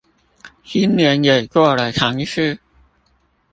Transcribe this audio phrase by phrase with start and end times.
[0.63, 2.57] 今年也做了嘗試